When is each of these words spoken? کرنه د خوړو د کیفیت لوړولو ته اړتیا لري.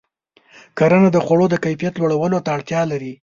کرنه 0.77 1.09
د 1.13 1.17
خوړو 1.25 1.45
د 1.51 1.55
کیفیت 1.65 1.93
لوړولو 1.97 2.37
ته 2.45 2.49
اړتیا 2.57 2.81
لري. 2.91 3.13